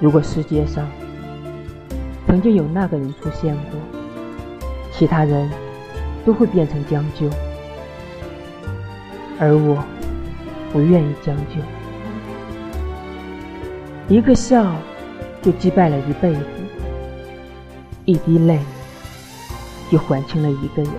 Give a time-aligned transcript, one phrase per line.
[0.00, 0.86] 如果世界上
[2.26, 3.80] 曾经有那个人出现过，
[4.92, 5.50] 其他人
[6.24, 7.28] 都会变成将就，
[9.38, 9.82] 而我
[10.72, 11.54] 不愿意将就。
[14.08, 14.74] 一个笑
[15.40, 16.40] 就击败了一辈子，
[18.04, 18.58] 一滴泪
[19.90, 20.92] 就还清了一个人。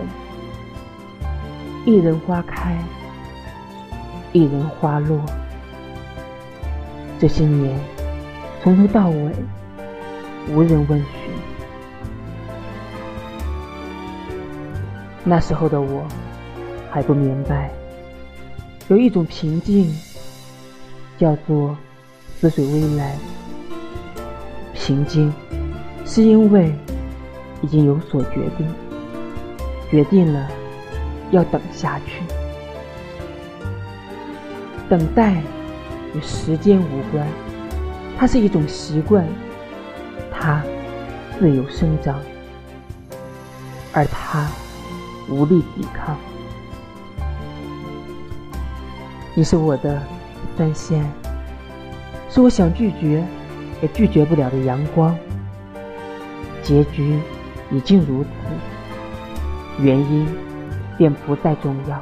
[1.86, 2.76] 一人花开，
[4.32, 5.20] 一人花落。
[7.20, 7.78] 这些年，
[8.66, 9.32] 从头到尾，
[10.50, 11.08] 无人问询。
[15.24, 16.04] 那时候的我，
[16.90, 17.70] 还不明白，
[18.88, 19.96] 有一种平静，
[21.16, 21.78] 叫做
[22.40, 23.16] 似水微澜。
[24.74, 25.32] 平静，
[26.04, 26.74] 是因为
[27.62, 28.68] 已经有所决定，
[29.92, 30.50] 决定了。
[31.30, 32.24] 要等下去，
[34.90, 35.36] 等待
[36.16, 37.28] 与时间无关，
[38.26, 39.24] 它是一种习惯，
[40.32, 40.64] 它
[41.38, 42.20] 自由生长，
[43.94, 44.50] 而它
[45.30, 46.18] 无力抵抗。
[49.36, 50.02] 你是我的
[50.58, 51.06] 三线，
[52.28, 53.24] 是我想拒绝
[53.84, 55.16] 也拒绝不了的阳光。
[56.64, 57.20] 结局
[57.70, 58.30] 已经如此，
[59.84, 60.28] 原因。
[60.98, 62.02] 便不再重要。